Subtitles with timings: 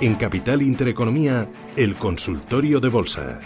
[0.00, 3.40] En Capital Intereconomía, el consultorio de bolsa.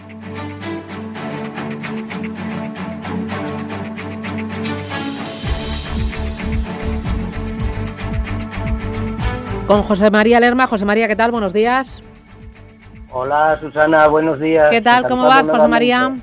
[9.67, 10.67] Con José María Lerma.
[10.67, 11.30] José María, ¿qué tal?
[11.30, 12.03] Buenos días.
[13.11, 14.69] Hola Susana, buenos días.
[14.71, 15.09] ¿Qué tal?
[15.09, 16.14] ¿Cómo vas, José María?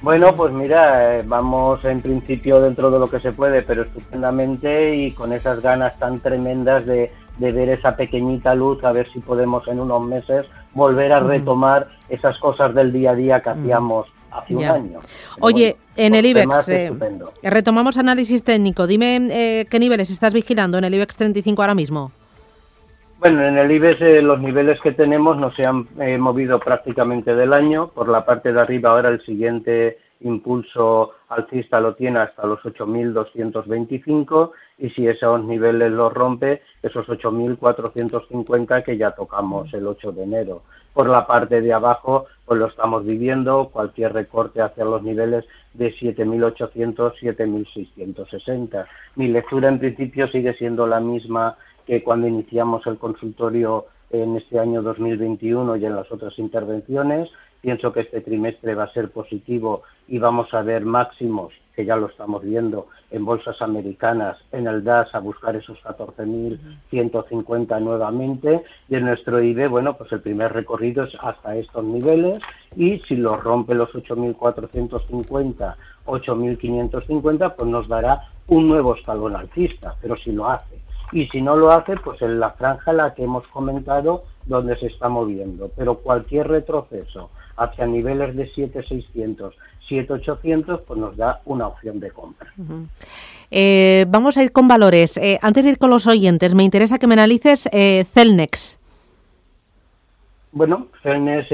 [0.00, 4.96] Bueno, pues mira, eh, vamos en principio dentro de lo que se puede, pero estupendamente
[4.96, 9.66] y con esas ganas tan tremendas de, ver esa pequeñita luz, a ver si podemos
[9.68, 14.56] en unos meses volver a retomar esas cosas del día a día que hacíamos hace
[14.56, 15.00] un año.
[15.40, 16.92] Oye, en el IBEX, eh,
[17.42, 18.86] retomamos análisis técnico.
[18.86, 22.12] Dime eh, qué niveles estás vigilando en el IBEX 35 ahora mismo.
[23.22, 27.36] Bueno, en el IBEX eh, los niveles que tenemos no se han eh, movido prácticamente
[27.36, 27.86] del año.
[27.86, 34.50] Por la parte de arriba ahora el siguiente impulso alcista lo tiene hasta los 8.225
[34.78, 40.62] y si esos niveles los rompe, esos 8.450 que ya tocamos el 8 de enero.
[40.92, 45.92] Por la parte de abajo, pues lo estamos viviendo, cualquier recorte hacia los niveles de
[45.92, 48.86] 7.800, 7.660.
[49.16, 54.58] Mi lectura en principio sigue siendo la misma que cuando iniciamos el consultorio en este
[54.58, 57.30] año 2021 y en las otras intervenciones.
[57.62, 61.94] Pienso que este trimestre va a ser positivo y vamos a ver máximos, que ya
[61.94, 68.64] lo estamos viendo, en bolsas americanas, en el DAS a buscar esos 14.150 nuevamente.
[68.88, 72.40] Y en nuestro IBE, bueno, pues el primer recorrido es hasta estos niveles
[72.74, 80.16] y si lo rompe los 8.450, 8.550, pues nos dará un nuevo escalón alcista, pero
[80.16, 80.82] si lo hace
[81.12, 84.86] y si no lo hace, pues en la franja la que hemos comentado donde se
[84.86, 85.70] está moviendo.
[85.76, 89.52] Pero cualquier retroceso hacia niveles de 7.600,
[89.88, 92.52] 7.800, pues nos da una opción de compra.
[93.50, 95.16] Eh, vamos a ir con valores.
[95.18, 98.78] Eh, antes de ir con los oyentes, me interesa que me analices eh, Celnex.
[100.52, 101.48] Bueno, Celnex,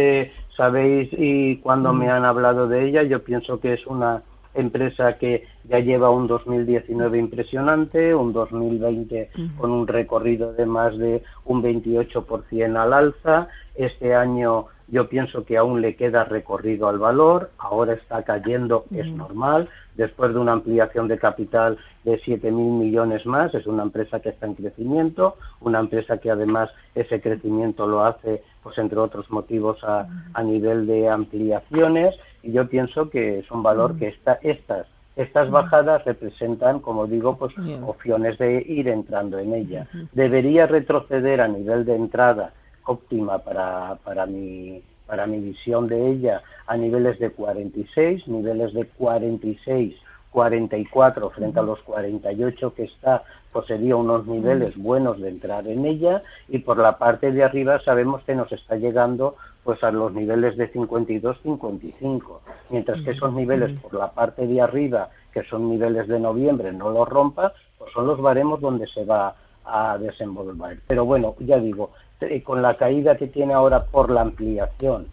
[0.57, 4.23] sabéis, y cuando me han hablado de ella, yo pienso que es una
[4.55, 11.23] empresa que ya lleva un 2019 impresionante, un 2020 con un recorrido de más de
[11.45, 13.49] un 28% al alza.
[13.75, 19.07] Este año yo pienso que aún le queda recorrido al valor, ahora está cayendo, es
[19.09, 24.31] normal, después de una ampliación de capital de 7.000 millones más, es una empresa que
[24.31, 29.85] está en crecimiento, una empresa que además ese crecimiento lo hace, pues entre otros motivos,
[29.85, 34.87] a, a nivel de ampliaciones, y yo pienso que es un valor que está, estas
[35.17, 37.53] estas bajadas representan, como digo, pues
[37.85, 39.89] opciones de ir entrando en ella.
[40.13, 42.53] Debería retroceder a nivel de entrada
[42.89, 48.87] óptima para, para, mi, para mi visión de ella a niveles de 46, niveles de
[48.87, 49.95] 46
[50.31, 55.85] 44 frente a los 48 que está, pues sería unos niveles buenos de entrar en
[55.87, 56.23] ella.
[56.49, 60.57] Y por la parte de arriba sabemos que nos está llegando pues a los niveles
[60.57, 62.39] de 52-55,
[62.71, 66.91] mientras que esos niveles por la parte de arriba, que son niveles de noviembre, no
[66.91, 69.35] los rompa, pues son los baremos donde se va
[69.67, 70.81] a desenvolver.
[70.87, 71.91] Pero bueno, ya digo,
[72.21, 75.07] eh, con la caída que tiene ahora por la ampliación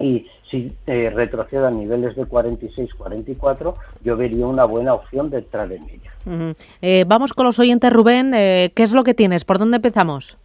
[0.00, 5.72] y si eh, retrocede a niveles de 46-44, yo vería una buena opción de entrar
[5.72, 6.54] en ella.
[6.80, 8.30] Eh, vamos con los oyentes, Rubén.
[8.30, 9.44] ¿Qué es lo que tienes?
[9.44, 10.36] ¿Por dónde empezamos?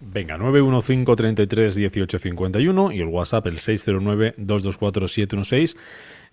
[0.00, 5.76] Venga, 915 33 18 51 y el WhatsApp el 609 224 716.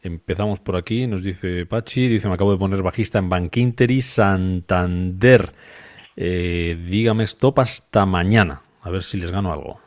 [0.02, 4.02] Empezamos por aquí, nos dice Pachi, dice me acabo de poner bajista en Bankinter y
[4.02, 5.54] Santander.
[6.16, 9.80] Eh, dígame stop hasta mañana, a ver si les gano algo.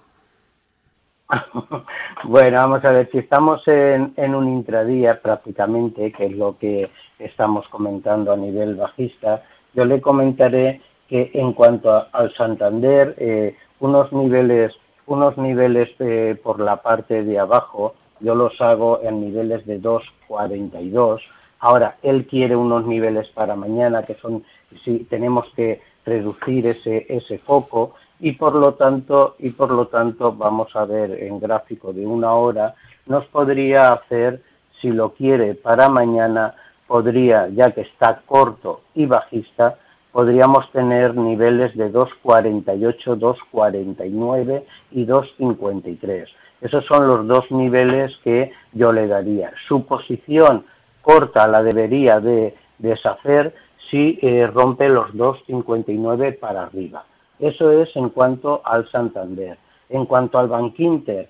[2.25, 6.91] bueno, vamos a ver, si estamos en, en un intradía prácticamente, que es lo que
[7.19, 9.43] estamos comentando a nivel bajista,
[9.75, 14.75] yo le comentaré que en cuanto al Santander, eh, unos niveles,
[15.07, 21.21] unos niveles eh, por la parte de abajo, yo los hago en niveles de 2.42.
[21.59, 24.45] Ahora, él quiere unos niveles para mañana que son,
[24.85, 30.33] si tenemos que reducir ese, ese foco y por lo tanto, y por lo tanto
[30.33, 32.77] vamos a ver en gráfico de una hora,
[33.07, 34.41] nos podría hacer,
[34.81, 36.55] si lo quiere para mañana,
[36.87, 39.77] podría, ya que está corto y bajista,
[40.13, 46.27] podríamos tener niveles de 2,48, 2,49 y 2,53.
[46.61, 49.53] Esos son los dos niveles que yo le daría.
[49.67, 50.65] Su posición
[51.01, 53.53] corta la debería de deshacer
[53.91, 57.05] si eh, rompe los 2,59 para arriba.
[57.43, 59.59] Eso es en cuanto al Santander.
[59.89, 61.29] En cuanto al Bankinter,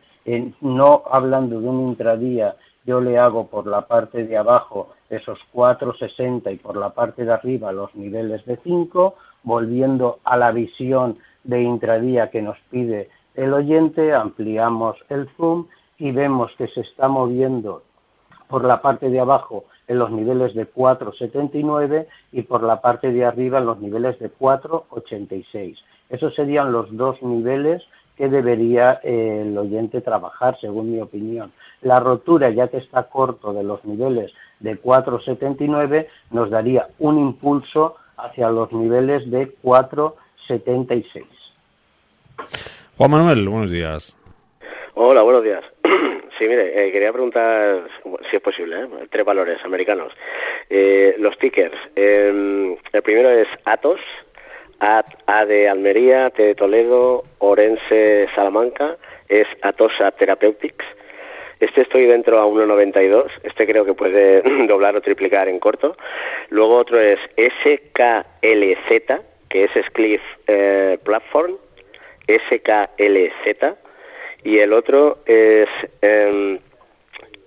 [0.61, 2.55] no hablando de un intradía,
[2.85, 7.33] yo le hago por la parte de abajo esos 4,60 y por la parte de
[7.33, 13.55] arriba los niveles de 5, volviendo a la visión de intradía que nos pide el
[13.55, 15.67] oyente, ampliamos el zoom
[15.97, 17.85] y vemos que se está moviendo
[18.49, 23.27] por la parte de abajo en los niveles de 4,79 y por la parte de
[23.27, 25.77] arriba en los niveles de 4,86.
[26.09, 27.87] Esos serían los dos niveles
[28.17, 31.53] que debería eh, el oyente trabajar, según mi opinión.
[31.83, 37.97] La rotura, ya que está corto de los niveles de 4,79, nos daría un impulso
[38.17, 41.25] hacia los niveles de 4,76.
[42.97, 44.17] Juan Manuel, buenos días.
[44.95, 45.65] Hola, buenos días.
[46.39, 47.89] Sí, mire, eh, quería preguntar
[48.31, 48.89] si es posible, ¿eh?
[49.11, 50.17] tres valores americanos.
[50.71, 51.77] Eh, los tickers.
[51.95, 54.01] Em, el primero es Atos,
[54.81, 58.97] A, de Almería, T de Toledo, Orense, Salamanca,
[59.29, 60.85] es Atosa Therapeutics.
[61.61, 65.97] Este estoy dentro a 1.92, este creo que puede doblar o triplicar en corto.
[66.49, 70.23] Luego otro es SKLZ, que es Scliff
[71.05, 71.59] Platform,
[72.27, 73.77] SKLZ
[74.45, 75.69] y el otro es
[76.01, 76.59] em,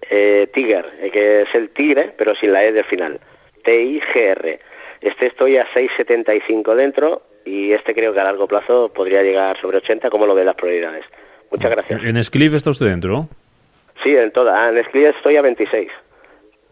[0.10, 3.20] eh, Tiger, eh, que es el tigre, pero sin la E del final.
[3.64, 4.60] T-I-G-R.
[5.02, 9.78] Este estoy a 6,75 dentro y este creo que a largo plazo podría llegar sobre
[9.78, 11.06] 80, como lo ve las probabilidades.
[11.52, 12.04] Muchas gracias.
[12.04, 13.28] ¿En Scliff está usted dentro?
[14.04, 14.66] Sí, en toda.
[14.66, 15.90] Ah, en Scliff estoy a 26.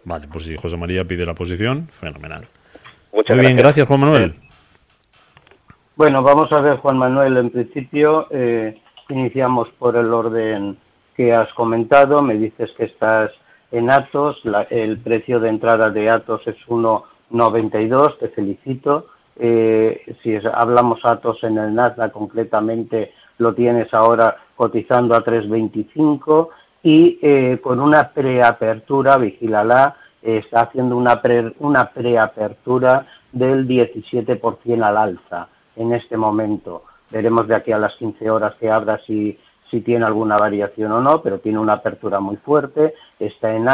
[0.06, 2.48] Vale, pues si José María pide la posición, fenomenal.
[3.12, 4.36] Muchas Muy bien, gracias Juan Manuel.
[5.96, 10.78] Bueno, vamos a ver, Juan Manuel, en principio eh, Iniciamos por el orden
[11.16, 12.22] que has comentado.
[12.22, 13.32] Me dices que estás
[13.72, 14.42] en Atos.
[14.70, 18.18] el precio de entrada de Atos es 1,92.
[18.18, 19.08] Te felicito.
[19.36, 26.50] Eh, si hablamos Atos en el Nasdaq concretamente, lo tienes ahora cotizando a 3,25
[26.84, 31.22] y eh, con una preapertura, vigílala, está haciendo una,
[31.60, 36.84] una preapertura del 17% al alza en este momento.
[37.14, 39.38] Veremos de aquí a las 15 horas que abra si,
[39.70, 43.68] si tiene alguna variación o no, pero tiene una apertura muy fuerte, está en,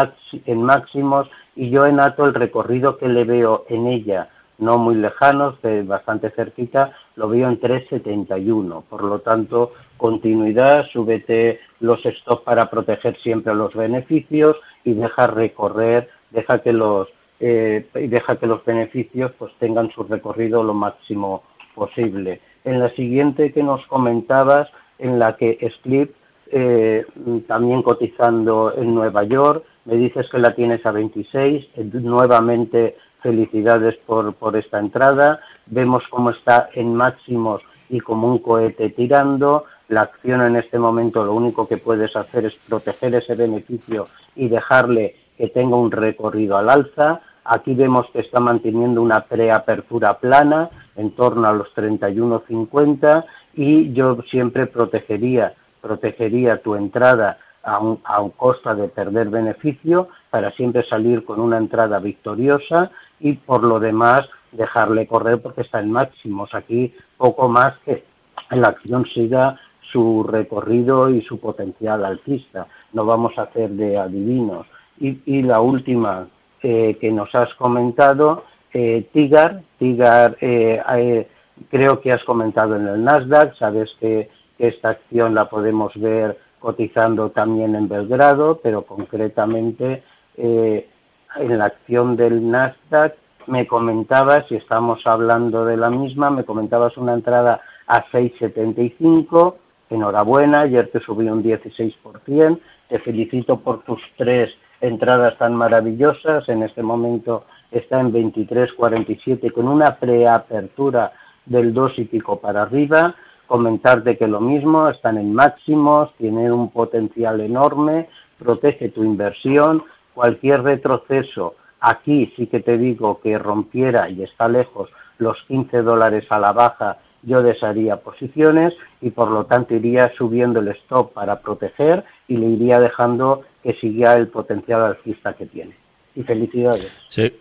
[0.45, 4.27] en máximos y yo en Ato el recorrido que le veo en ella,
[4.57, 5.55] no muy lejanos,
[5.85, 8.83] bastante cerquita, lo veo en 3,71.
[8.83, 16.09] Por lo tanto, continuidad, súbete los stops para proteger siempre los beneficios y deja recorrer,
[16.31, 17.07] deja que los,
[17.39, 21.43] eh, deja que los beneficios pues tengan su recorrido lo máximo
[21.73, 26.15] posible en la siguiente que nos comentabas, en la que Script,
[26.51, 27.03] eh,
[27.47, 33.95] también cotizando en Nueva York, me dices que la tienes a 26, eh, nuevamente felicidades
[33.97, 40.01] por, por esta entrada, vemos cómo está en máximos y como un cohete tirando, la
[40.01, 45.15] acción en este momento lo único que puedes hacer es proteger ese beneficio y dejarle
[45.35, 47.21] que tenga un recorrido al alza,
[47.51, 53.25] Aquí vemos que está manteniendo una preapertura plana en torno a los 31.50
[53.55, 60.51] y yo siempre protegería, protegería tu entrada a a un costa de perder beneficio para
[60.51, 65.91] siempre salir con una entrada victoriosa y por lo demás dejarle correr porque está en
[65.91, 66.53] máximos.
[66.53, 68.05] Aquí poco más que
[68.51, 69.59] la acción siga
[69.91, 72.67] su recorrido y su potencial alcista.
[72.93, 74.67] No vamos a hacer de adivinos.
[74.99, 76.27] Y, y la última
[76.61, 81.27] eh, que nos has comentado, eh, Tigar, Tigar eh,
[81.69, 87.29] creo que has comentado en el Nasdaq, sabes que, esta acción la podemos ver cotizando
[87.29, 90.03] también en Belgrado, pero concretamente
[90.35, 93.15] en la acción del Nasdaq
[93.47, 99.55] me comentabas, si estamos hablando de la misma, me comentabas una entrada a 6,75,
[99.89, 106.47] enhorabuena, ayer te subí un 16%, te felicito por tus tres entradas tan maravillosas.
[106.49, 111.11] En este momento está en 23.47 con una preapertura
[111.45, 113.15] del 2 y pico para arriba.
[113.47, 118.07] Comentarte que lo mismo, están en máximos, tienen un potencial enorme,
[118.37, 119.83] protege tu inversión.
[120.13, 126.27] Cualquier retroceso, aquí sí que te digo que rompiera y está lejos los 15 dólares
[126.29, 131.41] a la baja yo desharía posiciones y por lo tanto iría subiendo el stop para
[131.41, 135.75] proteger y le iría dejando que siga el potencial alcista que tiene.
[136.15, 136.91] Y felicidades.
[137.09, 137.33] Sí.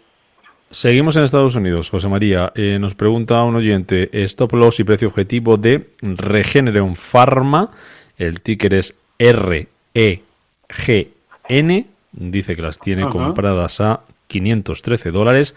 [0.70, 2.52] Seguimos en Estados Unidos, José María.
[2.54, 7.70] Eh, nos pregunta un oyente, stop loss y precio objetivo de Regeneron Pharma.
[8.18, 10.18] El ticker es REGN.
[12.12, 15.54] Dice que las tiene compradas a 513 dólares.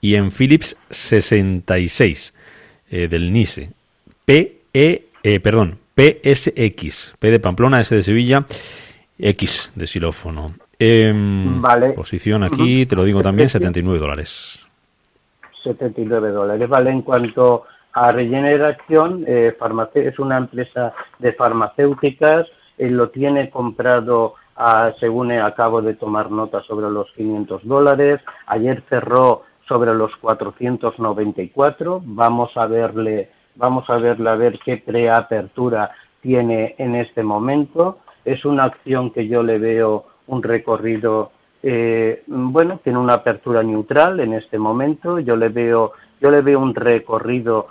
[0.00, 2.35] Y en Philips 66
[2.90, 3.70] eh, del NISE.
[4.24, 7.14] P -E, eh, perdón, PSX.
[7.18, 8.46] P de Pamplona, S de Sevilla
[9.18, 10.54] X de xilófono.
[10.78, 11.92] Em, vale.
[11.92, 14.60] Posición aquí, te lo digo también, 79 dólares.
[15.62, 16.68] 79 dólares.
[16.68, 19.56] Vale, en cuanto a Regeneración, eh,
[19.94, 26.62] es una empresa de farmacéuticas, eh, lo tiene comprado a, según acabo de tomar nota
[26.62, 34.30] sobre los 500 dólares, ayer cerró sobre los 494, vamos a verle, vamos a verle
[34.30, 40.06] a ver qué preapertura tiene en este momento, es una acción que yo le veo
[40.26, 41.30] un recorrido
[41.68, 45.18] eh, bueno, tiene una apertura neutral en este momento.
[45.18, 47.68] Yo le veo, yo le veo un recorrido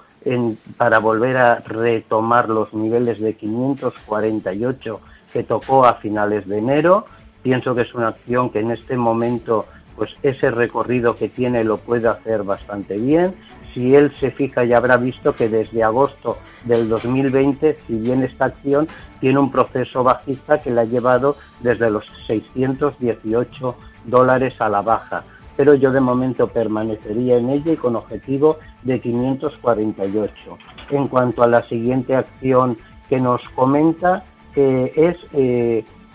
[0.77, 4.99] para volver a retomar los niveles de 548
[5.31, 7.05] que tocó a finales de enero.
[7.41, 11.77] Pienso que es una acción que en este momento, pues ese recorrido que tiene lo
[11.77, 13.33] puede hacer bastante bien.
[13.73, 18.45] Si él se fija ya habrá visto que desde agosto del 2020, si bien esta
[18.45, 18.87] acción
[19.19, 23.75] tiene un proceso bajista que le ha llevado desde los 618
[24.05, 25.23] dólares a la baja
[25.57, 30.57] pero yo de momento permanecería en ella y con objetivo de 548.
[30.91, 32.77] En cuanto a la siguiente acción
[33.09, 34.25] que nos comenta,
[34.55, 35.17] eh, es,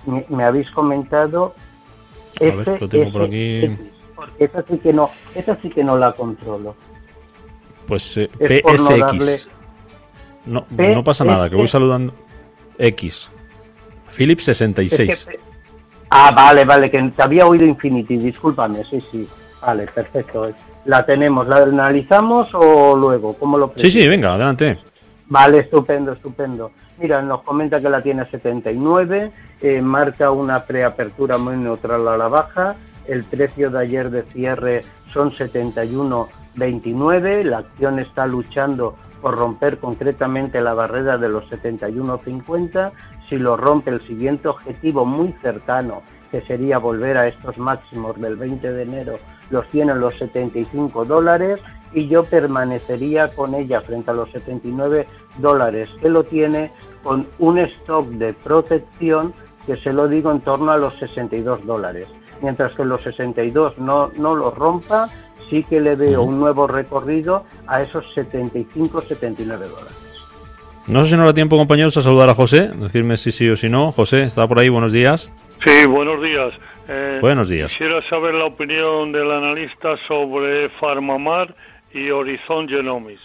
[0.07, 1.55] me, habéis comentado,
[2.41, 3.77] a ver, lo tengo por aquí.
[4.15, 6.75] porque esa sí que no, esa sí que no la controlo.
[7.87, 9.49] Pues eh, PSX.
[10.47, 12.15] No, no, pasa nada, que voy saludando.
[12.79, 13.31] X.
[14.11, 15.29] Philips 66.
[16.11, 19.29] Ah, vale, vale, que te había oído Infinity, discúlpame, sí, sí.
[19.61, 20.53] Vale, perfecto.
[20.87, 21.47] ¿La tenemos?
[21.47, 23.35] ¿La analizamos o luego?
[23.35, 24.79] ¿Cómo lo Sí, sí, venga, adelante.
[25.27, 26.73] Vale, estupendo, estupendo.
[27.01, 32.29] Mira, nos comenta que la tiene 79, eh, marca una preapertura muy neutral a la
[32.29, 32.77] baja,
[33.07, 40.61] el precio de ayer de cierre son 71.29, la acción está luchando por romper concretamente
[40.61, 42.93] la barrera de los 71.50,
[43.31, 48.37] si lo rompe el siguiente objetivo muy cercano, que sería volver a estos máximos del
[48.37, 54.15] 20 de enero, los tiene los 75 dólares y yo permanecería con ella frente a
[54.15, 55.07] los 79
[55.39, 59.33] dólares que lo tiene con un stock de protección
[59.67, 62.09] que se lo digo en torno a los 62 dólares.
[62.43, 65.09] Mientras que los 62 no, no lo rompa,
[65.49, 70.11] sí que le veo un nuevo recorrido a esos 75-79 dólares.
[70.87, 73.57] No sé si no da tiempo, compañeros, a saludar a José, decirme si sí o
[73.57, 73.93] si no.
[73.93, 74.69] José, ¿está por ahí?
[74.69, 75.31] Buenos días.
[75.65, 76.53] Sí, buenos días.
[76.89, 77.71] Eh, buenos días.
[77.71, 81.55] Quisiera saber la opinión del analista sobre Farmamar
[81.93, 83.21] y Horizon Genomics.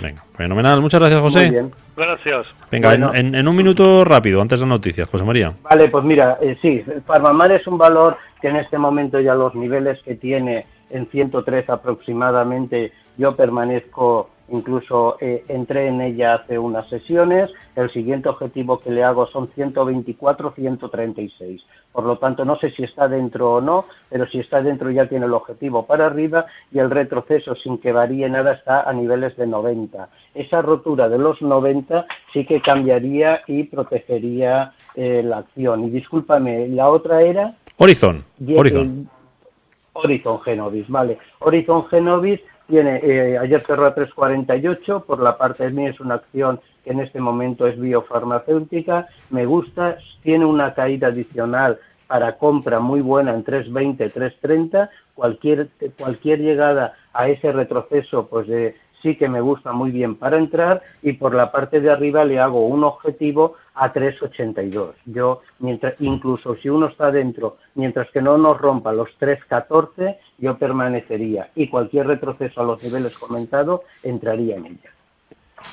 [0.00, 0.80] Venga, fenomenal.
[0.80, 1.40] Muchas gracias, José.
[1.42, 1.72] Muy bien.
[1.96, 2.46] Gracias.
[2.70, 5.54] Venga, en, un minuto rápido, antes de las noticias, José María.
[5.62, 9.54] Vale, pues mira, eh, sí, Farmamar es un valor que en este momento ya los
[9.54, 16.88] niveles que tiene en 103 aproximadamente, yo permanezco incluso eh, entré en ella hace unas
[16.88, 21.64] sesiones, el siguiente objetivo que le hago son 124-136.
[21.92, 25.08] Por lo tanto, no sé si está dentro o no, pero si está dentro ya
[25.08, 29.36] tiene el objetivo para arriba y el retroceso sin que varíe nada está a niveles
[29.36, 30.08] de 90.
[30.34, 35.84] Esa rotura de los 90 sí que cambiaría y protegería eh, la acción.
[35.84, 37.56] Y discúlpame, la otra era...
[37.78, 38.24] Horizon.
[38.56, 39.10] Horizon.
[39.92, 41.18] Horizon Genovis, vale.
[41.38, 46.16] Horizon Genovis tiene, eh, ayer cerró a 3.48, por la parte de mí es una
[46.16, 52.78] acción que en este momento es biofarmacéutica, me gusta, tiene una caída adicional para compra
[52.78, 55.68] muy buena en 3.20, 3.30, cualquier,
[55.98, 60.82] cualquier llegada a ese retroceso pues de sí que me gusta muy bien para entrar
[61.02, 64.92] y por la parte de arriba le hago un objetivo a 3,82.
[65.04, 70.56] Yo, mientras, incluso si uno está dentro, mientras que no nos rompa los 3,14, yo
[70.58, 74.90] permanecería y cualquier retroceso a los niveles comentados entraría en ella.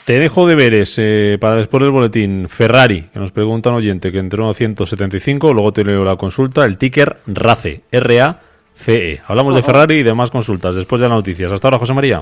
[0.05, 2.47] Te dejo de veres eh, para después del boletín.
[2.49, 6.65] Ferrari, que nos pregunta un oyente que entró a 175, luego te leo la consulta,
[6.65, 9.21] el ticker RACE, R-A-C-E.
[9.27, 11.51] Hablamos de Ferrari y demás consultas después de las noticias.
[11.51, 12.21] Hasta ahora, José María.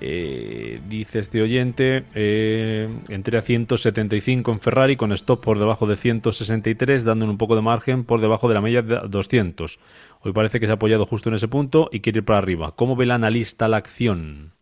[0.00, 5.96] Eh, dice este oyente, eh, entré a 175 en Ferrari con stop por debajo de
[5.96, 9.78] 163, dándole un poco de margen por debajo de la media de 200.
[10.22, 12.72] Hoy parece que se ha apoyado justo en ese punto y quiere ir para arriba.
[12.74, 14.52] ¿Cómo ve el analista la acción?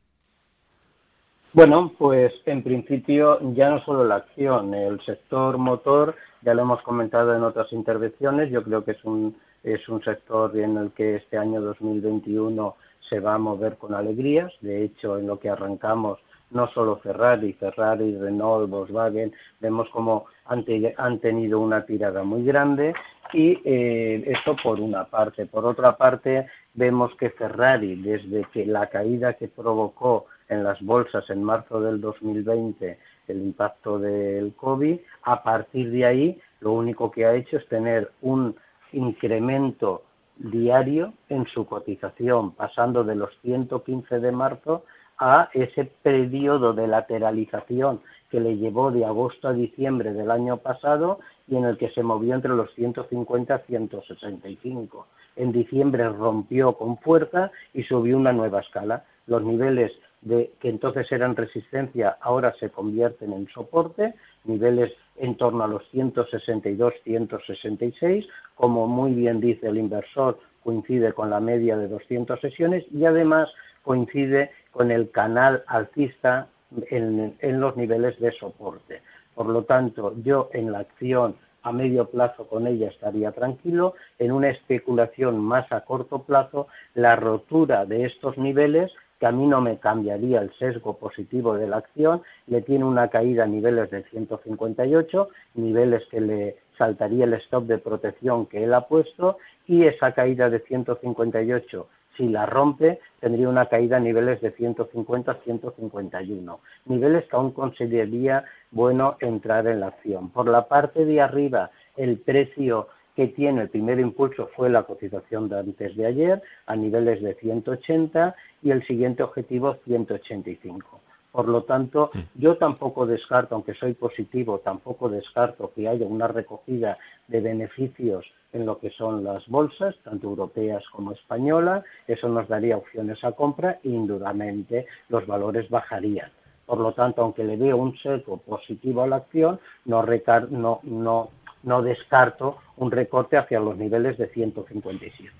[1.54, 6.82] Bueno, pues en principio ya no solo la acción, el sector motor ya lo hemos
[6.82, 11.16] comentado en otras intervenciones, yo creo que es un es un sector en el que
[11.16, 12.74] este año 2021
[13.08, 14.52] se va a mover con alegrías.
[14.60, 16.18] De hecho, en lo que arrancamos,
[16.50, 20.64] no solo Ferrari, Ferrari, Renault, Volkswagen, vemos como han,
[20.96, 22.94] han tenido una tirada muy grande
[23.32, 25.46] y eh, esto por una parte.
[25.46, 31.28] Por otra parte, vemos que Ferrari, desde que la caída que provocó en las bolsas
[31.30, 37.24] en marzo del 2020, el impacto del COVID, a partir de ahí lo único que
[37.24, 38.54] ha hecho es tener un
[38.92, 40.02] incremento
[40.42, 44.84] diario en su cotización, pasando de los 115 de marzo
[45.18, 51.20] a ese periodo de lateralización que le llevó de agosto a diciembre del año pasado
[51.46, 55.06] y en el que se movió entre los 150 y 165.
[55.36, 59.04] En diciembre rompió con fuerza y subió una nueva escala.
[59.26, 64.14] Los niveles de, que entonces eran resistencia ahora se convierten en soporte,
[64.44, 71.40] niveles en torno a los 162-166, como muy bien dice el inversor, coincide con la
[71.40, 73.52] media de 200 sesiones y además
[73.82, 76.48] coincide con el canal alcista
[76.88, 79.02] en, en los niveles de soporte.
[79.34, 83.94] Por lo tanto, yo en la acción a medio plazo con ella estaría tranquilo.
[84.18, 89.46] En una especulación más a corto plazo, la rotura de estos niveles, que a mí
[89.46, 93.88] no me cambiaría el sesgo positivo de la acción, le tiene una caída a niveles
[93.88, 99.84] de 158, niveles que le saltaría el stop de protección que él ha puesto, y
[99.84, 101.86] esa caída de 158
[102.16, 109.16] si la rompe, tendría una caída a niveles de 150-151, niveles que aún consideraría bueno
[109.20, 110.30] entrar en la acción.
[110.30, 115.48] Por la parte de arriba, el precio que tiene el primer impulso fue la cotización
[115.48, 121.00] de antes de ayer a niveles de 180 y el siguiente objetivo 185.
[121.32, 126.98] Por lo tanto, yo tampoco descarto, aunque soy positivo, tampoco descarto que haya una recogida
[127.26, 131.84] de beneficios en lo que son las bolsas, tanto europeas como españolas.
[132.06, 136.30] Eso nos daría opciones a compra e indudablemente los valores bajarían.
[136.66, 140.04] Por lo tanto, aunque le veo un seco positivo a la acción, no,
[140.50, 141.30] no, no,
[141.62, 145.30] no descarto un recorte hacia los niveles de 157.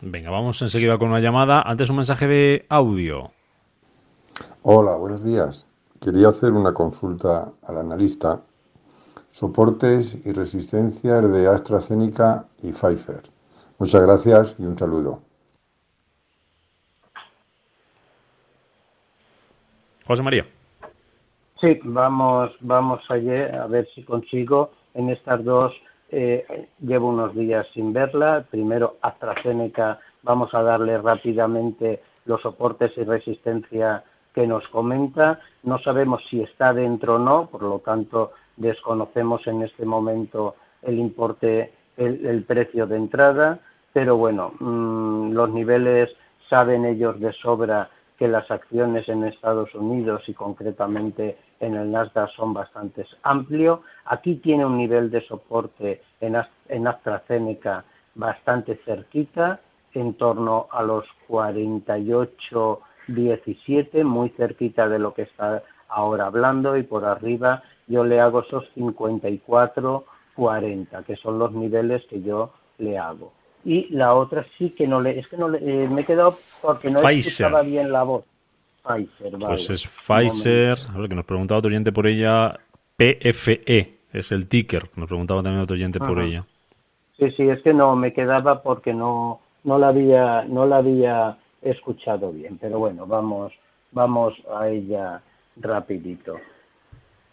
[0.00, 1.62] Venga, vamos enseguida con una llamada.
[1.62, 3.30] Antes un mensaje de audio.
[4.62, 5.66] Hola, buenos días.
[6.00, 8.42] Quería hacer una consulta al analista.
[9.30, 13.22] Soportes y resistencias de AstraZeneca y Pfizer.
[13.78, 15.20] Muchas gracias y un saludo.
[20.06, 20.46] José María.
[21.60, 25.74] Sí, vamos, vamos ayer a ver si consigo en estas dos.
[26.10, 28.44] Eh, llevo unos días sin verla.
[28.50, 34.04] Primero AstraZeneca, vamos a darle rápidamente los soportes y resistencia
[34.34, 35.40] que nos comenta.
[35.62, 40.98] No sabemos si está dentro o no, por lo tanto desconocemos en este momento el
[40.98, 43.60] importe, el, precio de entrada,
[43.92, 46.14] pero bueno, mm, los niveles
[46.48, 52.30] saben ellos de sobra que las acciones en Estados Unidos y concretamente en el Nasdaq
[52.30, 53.80] son bastante amplios.
[54.04, 56.36] Aquí tiene un nivel de soporte en,
[56.68, 59.60] en AstraZeneca bastante cerquita,
[59.92, 66.82] en torno a los 48 17, muy cerquita de lo que está ahora hablando, y
[66.82, 72.98] por arriba yo le hago esos 54, 40, que son los niveles que yo le
[72.98, 73.32] hago.
[73.64, 76.38] Y la otra sí que no le, es que no le, eh, me he quedado
[76.60, 78.24] porque no escuchaba bien la voz.
[78.84, 79.46] Pfizer, vale.
[79.46, 82.58] Pues es Pfizer, a ver, que nos preguntaba otro oyente por ella,
[82.96, 86.44] PFE, es el ticker, nos preguntaba también otro oyente por ella.
[87.18, 91.38] Sí, sí, es que no, me quedaba porque no, no la había, no la había
[91.62, 93.52] escuchado bien, pero bueno, vamos,
[93.92, 95.22] vamos a ella
[95.56, 96.36] rapidito.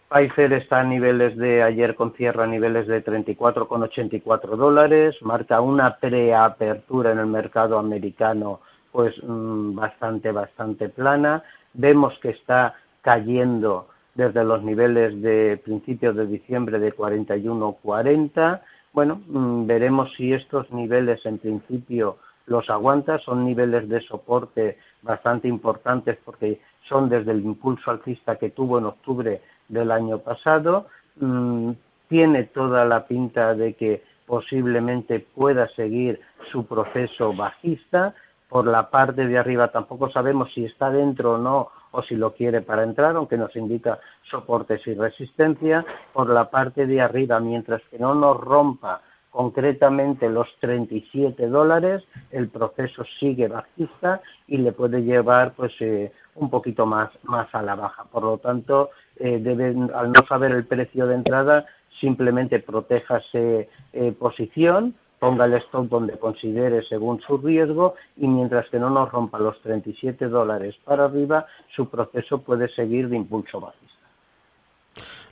[0.10, 5.98] Pfizer está a niveles de ayer con cierre a niveles de 34,84 dólares, marca una
[5.98, 8.60] preapertura en el mercado americano
[8.92, 11.44] pues mm, bastante, bastante plana.
[11.74, 18.62] Vemos que está cayendo desde los niveles de principios de diciembre de 41,40.
[18.94, 25.48] Bueno, mm, veremos si estos niveles en principio los aguanta, son niveles de soporte bastante
[25.48, 31.72] importantes porque son desde el impulso alcista que tuvo en octubre del año pasado, mm,
[32.10, 36.20] tiene toda la pinta de que posiblemente pueda seguir
[36.52, 38.14] su proceso bajista,
[38.52, 42.34] por la parte de arriba tampoco sabemos si está dentro o no o si lo
[42.34, 45.86] quiere para entrar, aunque nos indica soportes y resistencia.
[46.12, 52.50] Por la parte de arriba, mientras que no nos rompa concretamente los 37 dólares, el
[52.50, 57.76] proceso sigue bajista y le puede llevar pues eh, un poquito más, más a la
[57.76, 58.04] baja.
[58.04, 61.66] Por lo tanto, eh, deben, al no saber el precio de entrada,
[62.02, 68.80] simplemente protéjase eh, posición ponga el stop donde considere según su riesgo y mientras que
[68.80, 74.02] no nos rompa los 37 dólares para arriba, su proceso puede seguir de impulso bajista.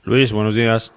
[0.04, 0.92] Luis, buenos días.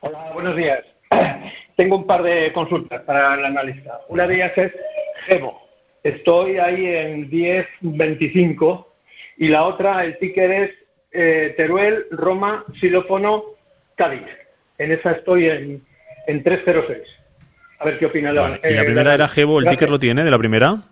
[0.00, 0.84] Hola, buenos días.
[1.76, 4.02] Tengo un par de consultas para el analista.
[4.10, 4.72] Una de ellas es
[5.24, 5.58] Gebo.
[6.02, 8.86] Estoy ahí en 10.25
[9.38, 10.70] y la otra, el ticker es
[11.10, 13.44] eh, Teruel, Roma, Xilófono,
[13.94, 14.28] Cádiz.
[14.76, 15.82] En esa estoy en,
[16.26, 17.25] en 306.
[17.78, 19.60] A ver qué opina la, ¿Y la primera era Gebo?
[19.60, 20.82] ¿El ticker lo tiene de la primera?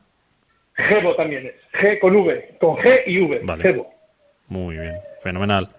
[0.74, 1.54] Gebo también es.
[1.80, 2.56] G con V.
[2.60, 3.42] Con G y V.
[3.62, 3.90] Gebo.
[4.48, 4.94] Muy bien.
[5.22, 5.70] Fenomenal.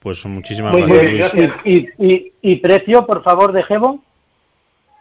[0.00, 1.52] Pues muchísimas gracias.
[1.64, 1.88] ¿Y,
[2.42, 4.04] y, precio, por favor, de Gebo?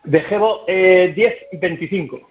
[0.06, 1.14] De Gebo, eh,
[1.52, 2.22] 10.25.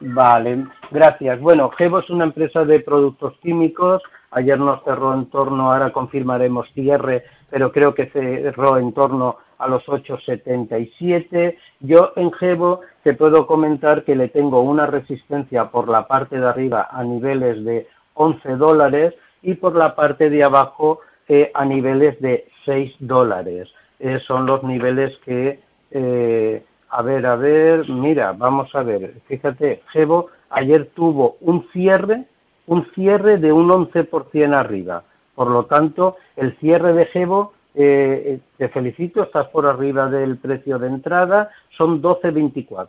[0.00, 1.40] Vale, gracias.
[1.40, 4.02] Bueno, Gebo es una empresa de productos químicos.
[4.30, 9.68] Ayer nos cerró en torno, ahora confirmaremos cierre, pero creo que cerró en torno a
[9.68, 11.56] los 8,77.
[11.80, 16.46] Yo en Gebo te puedo comentar que le tengo una resistencia por la parte de
[16.46, 22.20] arriba a niveles de 11 dólares y por la parte de abajo eh, a niveles
[22.20, 23.72] de 6 dólares.
[23.98, 29.82] Eh, son los niveles que eh, a ver, a ver, mira, vamos a ver, fíjate,
[29.88, 32.24] Gebo ayer tuvo un cierre,
[32.66, 35.02] un cierre de un 11% arriba.
[35.34, 40.38] Por lo tanto, el cierre de Gebo, eh, eh, te felicito, estás por arriba del
[40.38, 42.86] precio de entrada, son 12.24.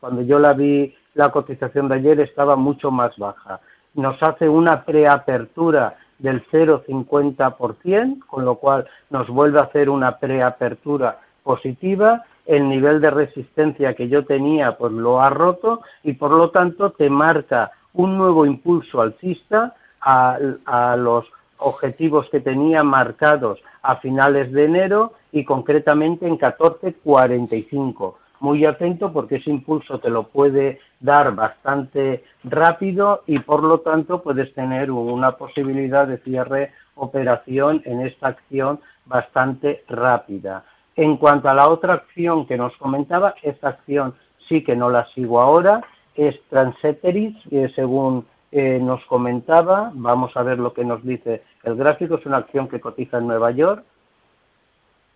[0.00, 3.60] Cuando yo la vi, la cotización de ayer estaba mucho más baja.
[3.94, 11.18] Nos hace una preapertura del 0,50%, con lo cual nos vuelve a hacer una preapertura
[11.42, 16.50] positiva el nivel de resistencia que yo tenía pues lo ha roto y por lo
[16.50, 23.96] tanto te marca un nuevo impulso alcista a, a los objetivos que tenía marcados a
[23.96, 28.14] finales de enero y concretamente en 14.45.
[28.40, 34.24] Muy atento porque ese impulso te lo puede dar bastante rápido y por lo tanto
[34.24, 40.64] puedes tener una posibilidad de cierre operación en esta acción bastante rápida.
[40.96, 44.14] En cuanto a la otra acción que nos comentaba, esta acción
[44.48, 45.82] sí que no la sigo ahora,
[46.14, 47.36] es Transeteris,
[47.74, 52.38] según eh, nos comentaba, vamos a ver lo que nos dice el gráfico, es una
[52.38, 53.84] acción que cotiza en Nueva York.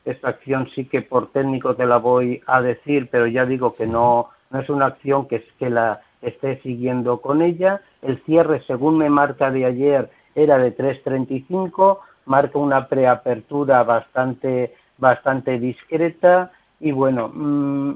[0.05, 3.87] Esta acción sí que por técnico te la voy a decir, pero ya digo que
[3.87, 7.81] no, no es una acción que, que la esté siguiendo con ella.
[8.03, 15.59] El cierre, según me marca de ayer, era de 3.35, marca una preapertura bastante bastante
[15.59, 17.95] discreta y bueno, mm,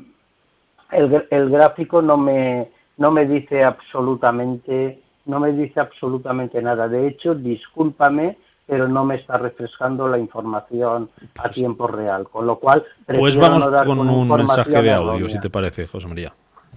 [0.93, 6.89] el, el, gráfico no me, no me dice absolutamente no me dice absolutamente nada.
[6.89, 12.27] De hecho, discúlpame, pero no me está refrescando la información a pues tiempo real.
[12.29, 16.33] Con lo cual, pues vamos con un mensaje de audio, si te parece, José María.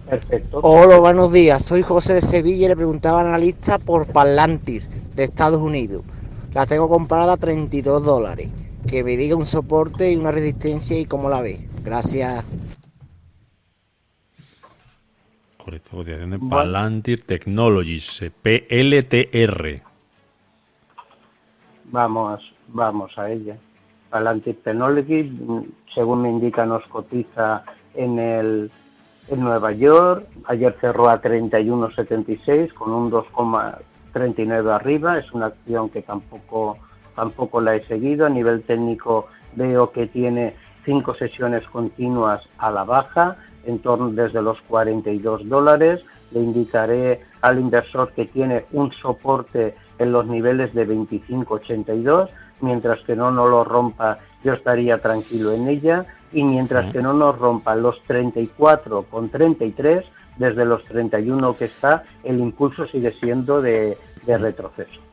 [0.08, 0.60] Perfecto.
[0.62, 1.64] Hola, buenos días.
[1.64, 4.82] Soy José de Sevilla y le preguntaba al analista por Palantir
[5.14, 6.02] de Estados Unidos.
[6.52, 8.50] La tengo comprada a 32 dólares
[8.88, 11.68] que me diga un soporte y una resistencia y cómo la ve.
[11.82, 12.44] Gracias.
[15.56, 19.82] Cotización de Palantir Technologies, PLTR.
[21.84, 23.56] Vamos, vamos a ella.
[24.10, 25.30] Palantir Technologies,
[25.94, 27.64] según me indica, nos cotiza
[27.94, 28.70] en el
[29.28, 30.26] en Nueva York.
[30.46, 35.18] Ayer cerró a 31.76 con un 2,39 arriba.
[35.18, 36.78] Es una acción que tampoco
[37.14, 38.26] tampoco la he seguido.
[38.26, 44.42] A nivel técnico veo que tiene cinco sesiones continuas a la baja, en torno desde
[44.42, 46.04] los 42 dólares.
[46.32, 52.28] Le indicaré al inversor que tiene un soporte en los niveles de 25.82,
[52.60, 57.12] mientras que no nos lo rompa, yo estaría tranquilo en ella, y mientras que no
[57.12, 60.04] nos rompa los 34 con 33,
[60.38, 63.96] desde los 31 que está, el impulso sigue siendo de
[64.26, 65.11] retroceso.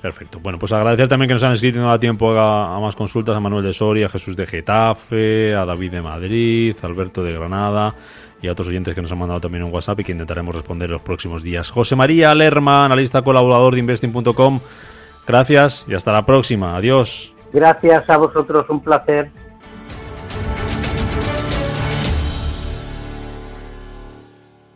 [0.00, 0.38] Perfecto.
[0.40, 3.36] Bueno, pues agradecer también que nos han escrito y no da tiempo a, más consultas
[3.36, 7.32] a Manuel de Soria, a Jesús de Getafe, a David de Madrid, a Alberto de
[7.32, 7.94] Granada
[8.40, 10.88] y a otros oyentes que nos han mandado también un WhatsApp y que intentaremos responder
[10.88, 11.70] los próximos días.
[11.70, 14.60] José María Lerma, analista colaborador de investing.com.
[15.26, 16.76] Gracias y hasta la próxima.
[16.76, 17.34] Adiós.
[17.52, 19.30] Gracias a vosotros, un placer.